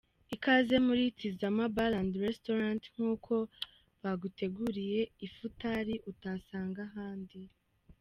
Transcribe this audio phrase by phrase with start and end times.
[0.35, 1.93] Ikaze muri Tizama Bar
[2.25, 3.33] &Restaurant, kuko
[4.01, 7.39] baguteguriye ifutari utasanga ahandi.